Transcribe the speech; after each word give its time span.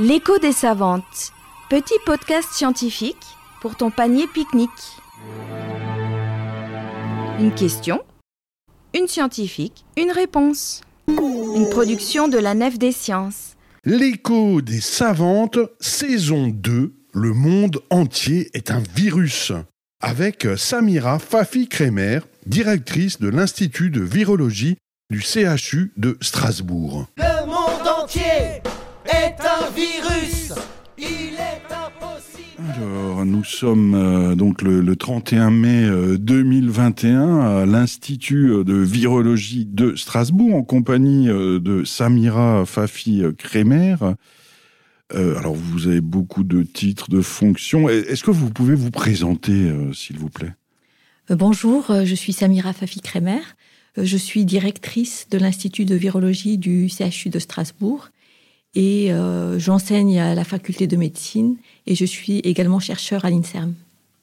L'écho 0.00 0.38
des 0.38 0.52
savantes, 0.52 1.32
petit 1.68 1.98
podcast 2.06 2.48
scientifique 2.52 3.16
pour 3.60 3.74
ton 3.74 3.90
panier 3.90 4.28
pique-nique. 4.32 4.70
Une 7.40 7.52
question, 7.52 8.00
une 8.94 9.08
scientifique, 9.08 9.84
une 9.96 10.12
réponse. 10.12 10.82
Une 11.08 11.68
production 11.68 12.28
de 12.28 12.38
la 12.38 12.54
Nef 12.54 12.78
des 12.78 12.92
Sciences. 12.92 13.56
L'écho 13.84 14.62
des 14.62 14.80
savantes, 14.80 15.58
saison 15.80 16.46
2, 16.46 16.94
le 17.12 17.32
monde 17.32 17.80
entier 17.90 18.50
est 18.54 18.70
un 18.70 18.84
virus. 18.94 19.50
Avec 20.00 20.46
Samira 20.56 21.18
Fafi-Kremer, 21.18 22.20
directrice 22.46 23.18
de 23.18 23.28
l'Institut 23.28 23.90
de 23.90 24.02
virologie 24.02 24.76
du 25.10 25.20
CHU 25.20 25.92
de 25.96 26.16
Strasbourg. 26.20 27.08
Le 27.16 27.46
monde 27.46 27.88
entier 28.00 28.62
est 29.08 29.36
un 29.40 29.70
virus. 29.70 30.52
Il 30.98 31.34
est 31.34 31.62
impossible. 31.72 32.62
Alors, 32.76 33.24
nous 33.24 33.44
sommes 33.44 33.94
euh, 33.94 34.34
donc 34.34 34.62
le, 34.62 34.80
le 34.80 34.96
31 34.96 35.50
mai 35.50 35.84
euh, 35.84 36.18
2021 36.18 37.40
à 37.40 37.66
l'Institut 37.66 38.64
de 38.64 38.74
virologie 38.74 39.64
de 39.64 39.94
Strasbourg 39.96 40.54
en 40.54 40.62
compagnie 40.62 41.28
euh, 41.28 41.60
de 41.60 41.84
Samira 41.84 42.64
Fafi-Kremer. 42.66 43.96
Euh, 45.14 45.38
alors, 45.38 45.54
vous 45.54 45.86
avez 45.86 46.00
beaucoup 46.02 46.44
de 46.44 46.62
titres, 46.62 47.08
de 47.08 47.20
fonctions. 47.22 47.88
Est-ce 47.88 48.22
que 48.22 48.30
vous 48.30 48.50
pouvez 48.50 48.74
vous 48.74 48.90
présenter, 48.90 49.52
euh, 49.52 49.92
s'il 49.92 50.18
vous 50.18 50.28
plaît? 50.28 50.52
Euh, 51.30 51.36
Bonjour, 51.36 51.90
euh, 51.90 52.04
je 52.04 52.14
suis 52.14 52.32
Samira 52.32 52.72
Fafi-Kremer. 52.72 53.40
Euh, 53.96 54.04
Je 54.04 54.16
suis 54.18 54.44
directrice 54.44 55.26
de 55.30 55.38
l'Institut 55.38 55.84
de 55.86 55.94
virologie 55.94 56.58
du 56.58 56.88
CHU 56.90 57.30
de 57.30 57.38
Strasbourg 57.38 58.10
et 58.74 59.12
euh, 59.12 59.58
j'enseigne 59.58 60.18
à 60.18 60.34
la 60.34 60.44
faculté 60.44 60.86
de 60.86 60.96
médecine 60.96 61.56
et 61.86 61.94
je 61.94 62.04
suis 62.04 62.38
également 62.40 62.80
chercheur 62.80 63.24
à 63.24 63.30
l'INSERM. 63.30 63.74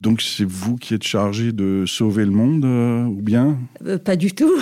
Donc, 0.02 0.22
c'est 0.22 0.46
vous 0.46 0.76
qui 0.76 0.94
êtes 0.94 1.04
chargé 1.04 1.52
de 1.52 1.86
sauver 1.88 2.26
le 2.26 2.32
monde, 2.32 2.66
euh, 2.66 3.06
ou 3.06 3.22
bien? 3.22 3.58
Euh, 3.86 3.98
pas 3.98 4.16
du 4.16 4.34
tout. 4.34 4.54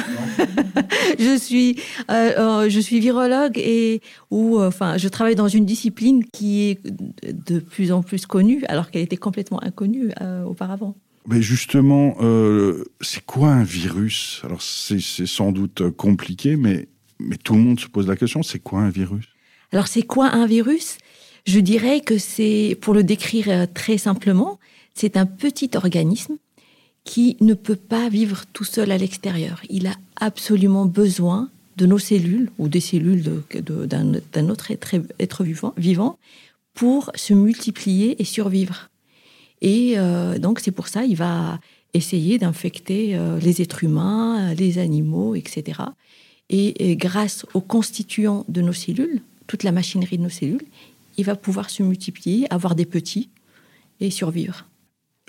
je 1.19 1.38
suis 1.38 1.80
je 2.08 2.80
suis 2.80 2.99
virologue 2.99 3.58
et 3.58 4.02
ou 4.31 4.59
enfin 4.59 4.97
je 4.97 5.08
travaille 5.09 5.35
dans 5.35 5.47
une 5.47 5.66
discipline 5.66 6.23
qui 6.31 6.69
est 6.69 6.80
de 6.86 7.59
plus 7.59 7.91
en 7.91 8.03
plus 8.03 8.25
connue 8.25 8.63
alors 8.69 8.89
qu'elle 8.89 9.02
était 9.02 9.17
complètement 9.17 9.61
inconnue 9.63 10.11
auparavant. 10.47 10.95
Mais 11.27 11.41
justement, 11.41 12.15
c'est 13.02 13.25
quoi 13.25 13.49
un 13.49 13.63
virus? 13.63 14.41
Alors, 14.43 14.61
c'est 14.61 14.99
sans 14.99 15.52
doute 15.52 15.89
compliqué, 15.91 16.55
mais, 16.55 16.88
mais 17.19 17.38
tout 17.38 17.55
le 17.55 17.61
monde 17.61 17.80
se 17.80 17.88
pose 17.88 18.08
la 18.08 18.15
question, 18.15 18.43
c'est 18.43 18.59
quoi 18.59 18.81
un 18.81 18.89
virus? 18.89 19.33
Alors, 19.73 19.88
c'est 19.88 20.03
quoi 20.03 20.27
un 20.27 20.45
virus? 20.45 20.99
Je 21.47 21.59
dirais 21.59 22.02
que 22.02 22.19
c'est, 22.19 22.77
pour 22.79 22.93
le 22.93 23.03
décrire 23.03 23.49
euh, 23.49 23.66
très 23.66 23.97
simplement, 23.97 24.59
c'est 24.93 25.17
un 25.17 25.25
petit 25.25 25.71
organisme 25.73 26.38
qui 27.05 27.38
ne 27.41 27.55
peut 27.55 27.75
pas 27.75 28.07
vivre 28.07 28.43
tout 28.53 28.65
seul 28.65 28.91
à 28.91 28.99
l'extérieur. 28.99 29.61
Il 29.69 29.88
a 29.88 29.95
absolument 30.15 30.85
besoin 30.85 31.49
de 31.75 31.88
nos 31.88 31.97
cellules 31.97 32.52
ou 32.59 32.67
des 32.67 32.80
cellules 32.81 33.23
d'un 33.23 34.49
autre 34.49 34.69
être, 34.69 35.43
vivant, 35.43 35.73
vivant 35.75 36.19
pour 36.75 37.09
se 37.15 37.33
multiplier 37.33 38.21
et 38.21 38.25
survivre. 38.25 38.91
Et 39.61 39.95
euh, 39.97 40.37
donc, 40.37 40.59
c'est 40.59 40.71
pour 40.71 40.87
ça 40.87 41.03
il 41.03 41.15
va 41.15 41.59
essayer 41.95 42.37
d'infecter 42.37 43.15
euh, 43.15 43.39
les 43.39 43.63
êtres 43.63 43.83
humains, 43.83 44.53
les 44.53 44.77
animaux, 44.77 45.33
etc. 45.33 45.81
Et, 46.52 46.91
et 46.91 46.95
grâce 46.95 47.47
aux 47.55 47.61
constituants 47.61 48.45
de 48.47 48.61
nos 48.61 48.73
cellules, 48.73 49.23
toute 49.53 49.61
la 49.61 49.71
machinerie 49.71 50.17
de 50.17 50.23
nos 50.23 50.29
cellules, 50.29 50.65
il 51.15 51.25
va 51.25 51.35
pouvoir 51.35 51.69
se 51.69 51.83
multiplier, 51.83 52.51
avoir 52.51 52.73
des 52.73 52.87
petits 52.87 53.29
et 53.99 54.09
survivre. 54.09 54.65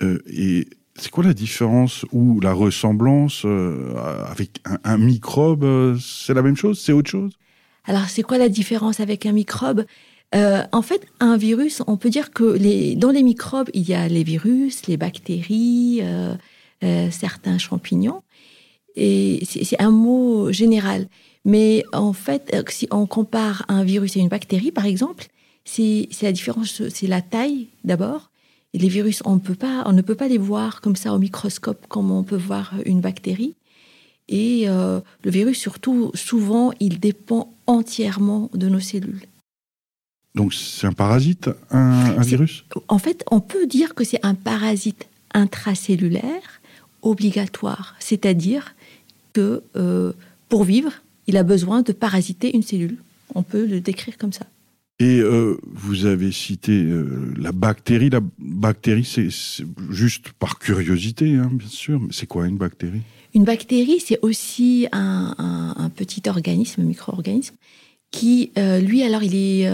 Euh, 0.01 0.17
Et 0.25 0.65
c'est 0.95 1.11
quoi 1.11 1.23
la 1.23 1.35
différence 1.35 2.07
ou 2.11 2.39
la 2.39 2.51
ressemblance 2.51 3.43
euh, 3.45 3.93
avec 4.27 4.61
un, 4.65 4.79
un 4.83 4.97
microbe 4.97 5.63
euh, 5.63 5.95
C'est 5.99 6.33
la 6.33 6.41
même 6.41 6.57
chose 6.57 6.79
C'est 6.79 6.91
autre 6.91 7.11
chose? 7.11 7.33
Alors, 7.83 8.09
c'est 8.09 8.23
quoi 8.23 8.39
la 8.39 8.49
différence 8.49 8.99
avec 8.99 9.27
un 9.27 9.31
microbe? 9.31 9.85
En 10.33 10.81
fait, 10.81 11.05
un 11.19 11.37
virus, 11.37 11.83
on 11.85 11.95
peut 11.95 12.09
dire 12.09 12.31
que 12.31 12.43
les, 12.43 12.95
dans 12.95 13.11
les 13.11 13.23
microbes, 13.23 13.69
il 13.73 13.87
y 13.87 13.93
a 13.93 14.09
les 14.09 14.23
virus, 14.23 14.87
les 14.87 14.97
bactéries, 14.97 16.01
certains 16.81 17.57
champignons. 17.57 18.21
Et 18.95 19.43
c'est 19.45 19.81
un 19.81 19.91
mot 19.91 20.51
général. 20.51 21.07
Mais 21.43 21.83
en 21.93 22.13
fait, 22.13 22.51
euh, 22.53 22.63
si 22.69 22.87
on 22.91 23.05
compare 23.05 23.65
un 23.67 23.83
virus 23.83 24.15
et 24.17 24.19
une 24.19 24.29
bactérie, 24.29 24.71
par 24.71 24.85
exemple, 24.85 25.27
c'est 25.63 26.07
la 26.21 26.31
différence, 26.31 26.81
c'est 26.89 27.07
la 27.07 27.21
taille 27.21 27.67
d'abord. 27.83 28.31
Les 28.73 28.89
virus, 28.89 29.21
on, 29.25 29.39
peut 29.39 29.55
pas, 29.55 29.83
on 29.85 29.93
ne 29.93 30.01
peut 30.01 30.15
pas 30.15 30.27
les 30.27 30.37
voir 30.37 30.81
comme 30.81 30.95
ça 30.95 31.13
au 31.13 31.19
microscope, 31.19 31.85
comme 31.87 32.11
on 32.11 32.23
peut 32.23 32.35
voir 32.35 32.73
une 32.85 32.99
bactérie. 32.99 33.55
Et 34.27 34.63
euh, 34.67 34.99
le 35.23 35.31
virus, 35.31 35.57
surtout, 35.59 36.11
souvent, 36.13 36.73
il 36.79 36.99
dépend 36.99 37.53
entièrement 37.67 38.49
de 38.53 38.67
nos 38.67 38.79
cellules. 38.79 39.25
Donc, 40.33 40.53
c'est 40.53 40.87
un 40.87 40.93
parasite, 40.93 41.49
un, 41.69 42.21
virus? 42.21 42.65
En 42.89 42.97
fait, 42.97 43.23
on 43.31 43.39
peut 43.39 43.67
dire 43.67 43.95
que 43.95 44.03
c'est 44.03 44.23
un 44.25 44.35
parasite 44.35 45.07
intracellulaire 45.33 46.61
obligatoire, 47.01 47.95
c'est-à-dire 47.99 48.74
que 49.35 49.61
euh, 49.75 50.13
pour 50.51 50.63
vivre, 50.63 50.91
il 51.27 51.35
a 51.37 51.43
besoin 51.43 51.79
de 51.89 51.91
parasiter 52.05 52.47
une 52.57 52.65
cellule. 52.69 52.97
On 53.39 53.43
peut 53.51 53.65
le 53.73 53.79
décrire 53.89 54.15
comme 54.17 54.33
ça. 54.39 54.45
Et 54.99 55.19
euh, 55.19 55.57
vous 55.85 56.05
avez 56.13 56.31
cité 56.31 56.71
euh, 56.71 57.33
la 57.45 57.51
bactérie. 57.51 58.09
La 58.09 58.21
bactérie, 58.39 59.03
c'est 59.13 59.29
juste 60.01 60.25
par 60.43 60.53
curiosité, 60.65 61.27
hein, 61.35 61.49
bien 61.61 61.67
sûr. 61.67 61.97
Mais 61.99 62.13
c'est 62.17 62.27
quoi 62.33 62.47
une 62.47 62.57
bactérie? 62.65 63.01
Une 63.33 63.43
bactérie, 63.43 63.99
c'est 64.07 64.19
aussi 64.21 64.87
un, 64.93 65.35
un- 65.37 65.73
un 65.85 65.89
petit 65.89 66.23
organisme, 66.35 66.81
un 66.81 66.85
micro-organisme, 66.93 67.55
qui, 68.11 68.51
euh, 68.57 68.79
lui, 68.79 69.03
alors, 69.03 69.23
il 69.29 69.35
est 69.35 69.67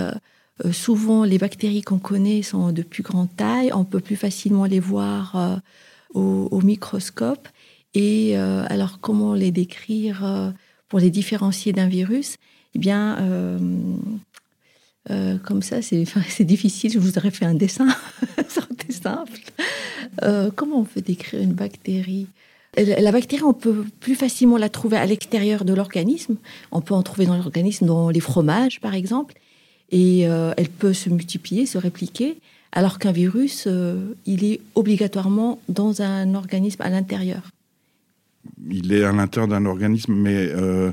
souvent, 0.72 1.24
les 1.32 1.40
bactéries 1.46 1.84
qu'on 1.90 2.00
connaît 2.00 2.42
sont 2.52 2.72
de 2.72 2.84
plus 2.84 3.04
grande 3.10 3.30
taille, 3.36 3.72
on 3.74 3.86
peut 3.92 4.00
plus 4.00 4.16
facilement 4.28 4.66
les 4.74 4.80
voir 4.80 5.22
au, 6.14 6.48
au 6.56 6.62
microscope. 6.62 7.46
Et 7.94 8.38
euh, 8.38 8.64
alors, 8.68 9.00
comment 9.00 9.34
les 9.34 9.52
décrire 9.52 10.24
euh, 10.24 10.52
pour 10.88 11.00
les 11.00 11.10
différencier 11.10 11.74
d'un 11.74 11.88
virus? 11.88 12.38
Eh 12.74 12.80
bien, 12.80 13.18
euh, 15.10 15.38
comme 15.44 15.62
ça, 15.62 15.82
c'est 15.82 16.44
difficile. 16.46 16.92
Je 16.92 17.00
vous 17.00 17.18
aurais 17.18 17.32
fait 17.32 17.46
un 17.46 17.54
dessin, 17.54 17.88
ça 18.48 18.62
aurait 18.62 18.74
été 18.74 18.94
simple. 18.94 19.42
Comment 20.56 20.80
on 20.80 20.86
peut 20.86 21.02
décrire 21.02 21.42
une 21.42 21.54
bactérie? 21.54 22.28
La 22.78 23.12
bactérie, 23.12 23.44
on 23.44 23.54
peut 23.54 23.86
plus 24.00 24.16
facilement 24.16 24.56
la 24.56 24.70
trouver 24.70 24.96
à 24.96 25.06
l'extérieur 25.06 25.66
de 25.66 25.74
l'organisme. 25.74 26.38
On 26.72 26.80
peut 26.80 26.94
en 26.94 27.04
trouver 27.04 27.26
dans 27.26 27.36
l'organisme, 27.36 27.86
dans 27.86 28.10
les 28.10 28.22
fromages, 28.22 28.80
par 28.80 28.96
exemple. 28.96 29.36
Et 29.92 30.22
elle 30.22 30.70
peut 30.70 30.94
se 30.94 31.10
multiplier, 31.10 31.66
se 31.66 31.78
répliquer. 31.78 32.38
Alors 32.72 33.00
qu'un 33.00 33.12
virus, 33.12 33.68
il 34.26 34.46
est 34.46 34.62
obligatoirement 34.76 35.60
dans 35.68 36.02
un 36.02 36.36
organisme 36.36 36.82
à 36.82 36.90
l'intérieur. 36.90 37.52
Il 38.84 38.94
est 38.94 39.04
à 39.04 39.12
l'intérieur 39.12 39.48
d'un 39.48 39.66
organisme, 39.66 40.14
mais 40.14 40.36
euh, 40.38 40.92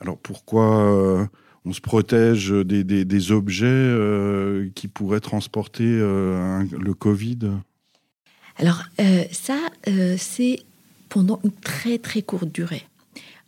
alors 0.00 0.16
pourquoi 0.18 0.90
euh, 0.90 1.26
on 1.64 1.72
se 1.72 1.80
protège 1.80 2.50
des, 2.50 3.32
objets 3.32 3.66
euh, 3.66 4.68
qui 4.74 4.88
pourraient 4.88 5.20
transporter 5.20 5.84
le 5.84 6.92
Covid? 6.94 7.38
Alors 8.56 8.84
ça, 9.32 9.58
c'est 10.16 10.60
pendant 11.08 11.40
une 11.44 11.52
très 11.52 11.98
très 11.98 12.22
courte 12.22 12.50
durée. 12.52 12.86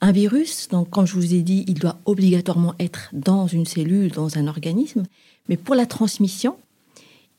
Un 0.00 0.12
virus, 0.12 0.68
donc 0.68 0.90
comme 0.90 1.06
je 1.06 1.14
vous 1.14 1.32
ai 1.32 1.42
dit, 1.42 1.64
il 1.68 1.74
doit 1.74 1.98
obligatoirement 2.06 2.74
être 2.80 3.08
dans 3.12 3.46
une 3.46 3.66
cellule, 3.66 4.10
dans 4.10 4.36
un 4.36 4.48
organisme, 4.48 5.04
mais 5.48 5.56
pour 5.56 5.76
la 5.76 5.86
transmission, 5.86 6.56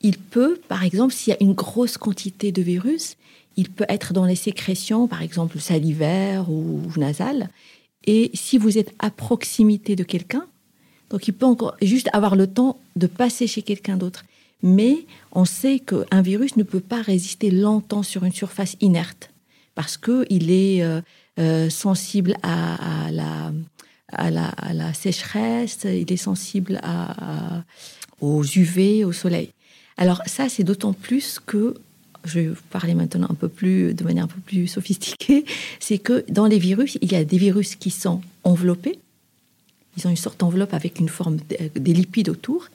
il 0.00 0.18
peut, 0.18 0.58
par 0.68 0.82
exemple, 0.82 1.12
s'il 1.12 1.32
y 1.32 1.36
a 1.36 1.42
une 1.42 1.52
grosse 1.52 1.98
quantité 1.98 2.52
de 2.52 2.62
virus, 2.62 3.16
il 3.56 3.70
peut 3.70 3.86
être 3.88 4.12
dans 4.12 4.24
les 4.24 4.36
sécrétions, 4.36 5.06
par 5.08 5.22
exemple 5.22 5.58
salivaires 5.58 6.50
ou 6.50 6.82
nasales, 6.96 7.48
et 8.06 8.30
si 8.34 8.58
vous 8.58 8.78
êtes 8.78 8.92
à 8.98 9.10
proximité 9.10 9.96
de 9.96 10.04
quelqu'un, 10.04 10.46
donc 11.10 11.28
il 11.28 11.32
peut 11.32 11.46
encore 11.46 11.76
juste 11.80 12.08
avoir 12.12 12.36
le 12.36 12.46
temps 12.46 12.78
de 12.96 13.06
passer 13.06 13.46
chez 13.46 13.62
quelqu'un 13.62 13.96
d'autre. 13.96 14.24
Mais 14.62 15.06
on 15.32 15.44
sait 15.44 15.78
qu'un 15.78 16.22
virus 16.22 16.56
ne 16.56 16.62
peut 16.62 16.80
pas 16.80 17.02
résister 17.02 17.50
longtemps 17.50 18.02
sur 18.02 18.24
une 18.24 18.32
surface 18.32 18.76
inerte 18.80 19.30
parce 19.74 19.96
qu'il 19.96 20.50
est 20.50 20.82
euh, 20.82 21.00
euh, 21.38 21.68
sensible 21.68 22.36
à, 22.42 23.10
la, 23.10 23.52
à, 24.12 24.30
la, 24.30 24.94
sécheresse, 24.94 25.80
il 25.84 26.10
est 26.12 26.16
sensible 26.16 26.80
aux 28.20 28.44
UV, 28.44 29.04
au 29.04 29.12
soleil. 29.12 29.50
Alors 29.96 30.22
ça, 30.26 30.48
c'est 30.48 30.64
d'autant 30.64 30.92
plus 30.92 31.40
que, 31.44 31.74
je 32.24 32.40
vais 32.40 32.46
vous 32.48 32.62
parler 32.70 32.94
maintenant 32.94 33.26
un 33.30 33.34
peu 33.34 33.48
plus, 33.48 33.94
de 33.94 34.04
manière 34.04 34.24
un 34.24 34.28
peu 34.28 34.40
plus 34.40 34.66
sophistiquée, 34.66 35.44
c'est 35.80 35.98
que 35.98 36.24
dans 36.30 36.46
les 36.46 36.58
virus, 36.58 36.98
il 37.00 37.12
y 37.12 37.16
a 37.16 37.24
des 37.24 37.38
virus 37.38 37.74
qui 37.76 37.90
sont 37.90 38.20
enveloppés, 38.44 38.98
ils 39.96 40.06
ont 40.06 40.10
une 40.10 40.16
sorte 40.16 40.40
d'enveloppe 40.40 40.74
avec 40.74 40.98
une 41.00 41.08
forme, 41.08 41.36
de- 41.36 41.78
des 41.78 41.92
lipides 41.92 42.28
autour, 42.28 42.68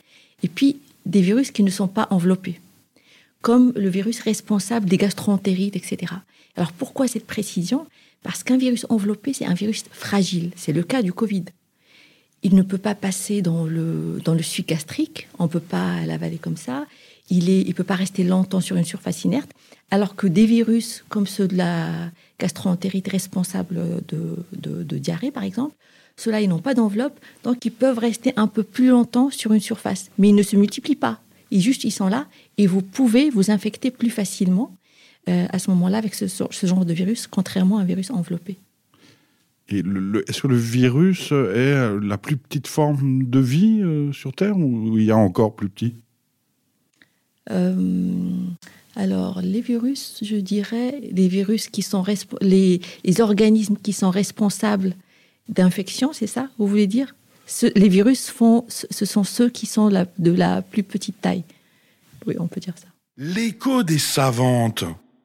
et 0.44 0.48
puis 0.48 0.78
des 1.06 1.22
virus 1.22 1.52
qui 1.52 1.64
ne 1.64 1.72
sont 1.72 1.88
pas 1.88 2.08
enveloppés, 2.12 2.60
comme 3.42 3.74
le 3.76 3.90
virus 3.90 4.20
responsable 4.22 4.88
des 4.88 4.98
gastroentérites, 4.98 5.76
etc. 5.76 6.14
Alors 6.56 6.72
pourquoi 6.72 7.08
cette 7.08 7.26
précision? 7.26 7.88
Parce 8.24 8.44
qu'un 8.44 8.58
virus 8.58 8.86
enveloppé, 8.90 9.34
c'est 9.34 9.46
un 9.46 9.54
virus 9.54 9.84
fragile. 9.92 10.52
C'est 10.58 10.74
le 10.74 10.84
cas 10.84 11.02
du 11.02 11.14
Covid. 11.14 11.46
Il 12.44 12.54
ne 12.56 12.62
peut 12.62 12.78
pas 12.78 12.96
passer 12.96 13.42
dans 13.42 13.66
le, 13.66 14.20
dans 14.24 14.34
le 14.34 14.44
suc 14.44 14.68
gastrique, 14.68 15.28
on 15.40 15.44
ne 15.44 15.50
peut 15.50 15.60
pas 15.60 16.06
l'avaler 16.06 16.38
comme 16.38 16.58
ça. 16.58 16.86
Il 17.30 17.46
ne 17.46 17.52
il 17.52 17.74
peut 17.74 17.84
pas 17.84 17.96
rester 17.96 18.24
longtemps 18.24 18.62
sur 18.62 18.76
une 18.76 18.86
surface 18.86 19.24
inerte, 19.24 19.52
alors 19.92 20.16
que 20.16 20.28
des 20.28 20.46
virus 20.46 21.04
comme 21.10 21.28
ceux 21.28 21.48
de 21.48 21.58
la 21.58 22.12
gastroentérite 22.40 23.08
responsable 23.08 24.02
de, 24.08 24.98
diarrhée, 24.98 25.32
par 25.32 25.44
exemple, 25.44 25.76
ceux-là, 26.18 26.42
ils 26.42 26.50
n'ont 26.50 26.60
pas 26.60 26.74
d'enveloppe, 26.74 27.18
donc 27.44 27.64
ils 27.66 27.72
peuvent 27.72 27.98
rester 27.98 28.34
un 28.36 28.48
peu 28.48 28.64
plus 28.64 28.90
longtemps 28.90 29.30
sur 29.30 29.54
une 29.54 29.62
surface. 29.62 30.12
Mais 30.18 30.30
ils 30.30 30.36
ne 30.36 30.44
se 30.44 30.56
multiplient 30.56 30.96
pas. 30.96 31.22
Ils 31.52 31.62
juste, 31.62 31.84
ils 31.84 31.92
sont 31.92 32.08
là 32.08 32.28
et 32.58 32.68
vous 32.68 32.82
pouvez 32.82 33.30
vous 33.30 33.52
infecter 33.52 33.90
plus 33.90 34.10
facilement 34.10 34.76
euh, 35.30 35.48
à 35.50 35.60
ce 35.60 35.72
moment-là 35.72 35.98
avec 35.98 36.16
ce, 36.16 36.28
genre 36.64 36.86
de 36.86 36.94
virus, 36.94 37.28
contrairement 37.28 37.78
à 37.78 37.82
un 37.82 37.86
virus 37.86 38.12
enveloppé. 38.12 38.58
Et 39.70 39.80
est-ce 40.28 40.42
que 40.42 40.48
le 40.48 40.58
virus 40.58 41.32
est 41.32 42.00
la 42.02 42.18
plus 42.18 42.38
petite 42.38 42.68
forme 42.68 43.24
de 43.24 43.40
vie 43.40 43.82
euh, 43.82 44.12
sur 44.12 44.34
Terre 44.34 44.58
ou 44.58 44.98
il 44.98 45.06
y 45.06 45.12
a 45.12 45.18
encore 45.18 45.56
plus 45.56 45.70
petit? 45.70 45.96
Alors, 47.48 49.42
les 49.42 49.62
virus, 49.62 50.18
je 50.22 50.36
dirais, 50.36 51.00
les 51.12 51.28
virus 51.28 51.68
qui 51.68 51.82
sont 51.82 52.04
les, 52.42 52.82
les 53.04 53.22
organismes 53.22 53.78
qui 53.78 53.94
sont 53.94 54.10
responsables 54.10 54.96
d'infection, 55.48 56.14
c'est 56.14 56.28
ça, 56.28 56.50
vous 56.58 56.68
voulez 56.68 56.88
dire? 56.88 57.16
Les 57.76 57.90
virus 57.90 58.30
font, 58.30 58.66
ce 58.68 59.06
sont 59.06 59.24
ceux 59.24 59.50
qui 59.50 59.66
sont 59.66 59.88
la, 59.88 60.06
de 60.20 60.32
la 60.32 60.62
plus 60.62 60.84
petite 60.84 61.20
taille. 61.22 61.44
Oui, 62.28 62.36
on 62.40 62.48
peut 62.48 62.60
dire 62.60 62.76
ça. 62.78 62.88
L'écho 63.18 63.82
des 63.84 63.98
savantes. 63.98 64.84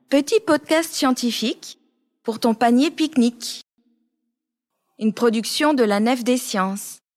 Petit 0.08 0.40
podcast 0.46 0.92
scientifique 0.92 1.78
pour 2.22 2.38
ton 2.38 2.54
panier 2.54 2.90
pique-nique. 2.90 3.60
Une 4.98 5.12
production 5.12 5.74
de 5.74 5.82
la 5.82 6.00
Nef 6.00 6.24
des 6.24 6.38
Sciences. 6.38 6.98